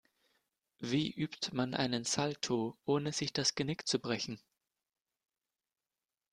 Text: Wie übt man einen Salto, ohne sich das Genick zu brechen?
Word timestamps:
Wie 0.79 1.11
übt 1.11 1.51
man 1.53 1.75
einen 1.75 2.05
Salto, 2.05 2.75
ohne 2.85 3.11
sich 3.13 3.33
das 3.33 3.53
Genick 3.53 3.87
zu 3.87 3.99
brechen? 3.99 4.41